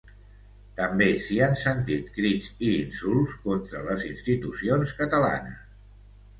També 0.77 1.09
s’hi 1.25 1.37
han 1.47 1.53
sentit 1.65 2.09
crits 2.15 2.49
i 2.69 2.73
insults 2.79 3.37
contra 3.47 3.85
les 3.91 4.09
institucions 4.11 4.99
catalanes. 5.05 5.65